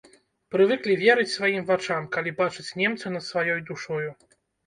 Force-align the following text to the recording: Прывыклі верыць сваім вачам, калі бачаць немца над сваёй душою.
Прывыклі 0.53 0.95
верыць 1.01 1.33
сваім 1.37 1.67
вачам, 1.67 2.07
калі 2.17 2.33
бачаць 2.41 2.67
немца 2.81 3.05
над 3.17 3.23
сваёй 3.31 3.59
душою. 3.71 4.09